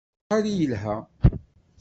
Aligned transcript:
Acḥal 0.31 0.45
i 0.51 0.53
yelha! 0.59 0.95